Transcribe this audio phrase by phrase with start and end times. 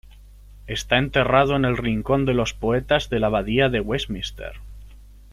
[0.65, 4.53] Está enterrado en el Rincón de los poetas de la Abadía de Westminster.